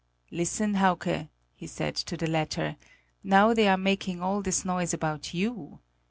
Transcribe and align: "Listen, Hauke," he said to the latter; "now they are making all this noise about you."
"Listen, 0.31 0.77
Hauke," 0.77 1.27
he 1.53 1.67
said 1.67 1.95
to 1.95 2.17
the 2.17 2.25
latter; 2.25 2.75
"now 3.23 3.53
they 3.53 3.67
are 3.67 3.77
making 3.77 4.19
all 4.19 4.41
this 4.41 4.65
noise 4.65 4.95
about 4.95 5.31
you." 5.31 5.77